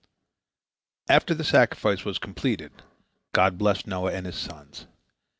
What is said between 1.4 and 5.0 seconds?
sacrifice was completed, God blessed Noah and his sons.